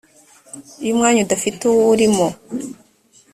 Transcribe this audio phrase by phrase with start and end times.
[0.81, 2.25] iyo umwanya udafite uwurimo